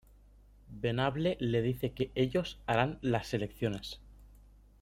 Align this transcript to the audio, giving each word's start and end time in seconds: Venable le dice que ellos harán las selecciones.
Venable 0.81 1.37
le 1.39 1.61
dice 1.61 1.91
que 1.91 2.11
ellos 2.15 2.59
harán 2.65 2.97
las 3.03 3.27
selecciones. 3.27 4.01